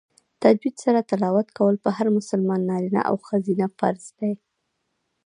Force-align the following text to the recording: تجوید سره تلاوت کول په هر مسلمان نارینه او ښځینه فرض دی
تجوید 0.43 0.75
سره 0.83 0.99
تلاوت 1.11 1.47
کول 1.57 1.75
په 1.83 1.89
هر 1.97 2.07
مسلمان 2.17 2.61
نارینه 2.69 3.01
او 3.09 3.15
ښځینه 3.27 3.65
فرض 3.79 4.05
دی 4.19 4.33